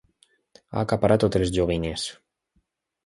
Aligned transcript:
Ha 0.69 0.79
acaparat 0.85 1.23
totes 1.25 1.43
les 1.45 1.53
joguines. 1.59 2.07